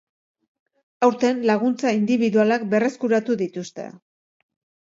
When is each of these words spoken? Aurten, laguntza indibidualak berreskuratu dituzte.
Aurten, 1.07 1.43
laguntza 1.51 1.93
indibidualak 1.99 2.65
berreskuratu 2.75 3.39
dituzte. 3.43 3.87